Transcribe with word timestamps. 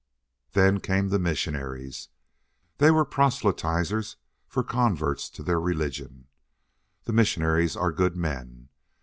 "Then 0.53 0.79
came 0.79 1.09
the 1.09 1.19
missionaries. 1.19 2.09
They 2.79 2.89
were 2.89 3.05
proselytizers 3.05 4.15
for 4.47 4.63
converts 4.63 5.29
to 5.29 5.43
their 5.43 5.59
religion. 5.59 6.25
The 7.03 7.13
missionaries 7.13 7.75
are 7.75 7.91
good 7.91 8.15
men. 8.15 8.69